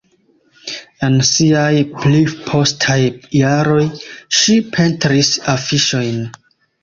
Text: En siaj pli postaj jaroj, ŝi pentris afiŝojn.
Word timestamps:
En 1.07 1.17
siaj 1.31 1.81
pli 1.97 2.21
postaj 2.47 2.97
jaroj, 3.41 3.83
ŝi 4.41 4.55
pentris 4.77 5.33
afiŝojn. 5.57 6.19